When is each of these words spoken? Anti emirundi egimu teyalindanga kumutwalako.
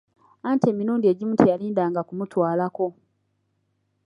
Anti 0.49 0.65
emirundi 0.71 1.05
egimu 1.11 1.33
teyalindanga 1.37 2.01
kumutwalako. 2.07 2.87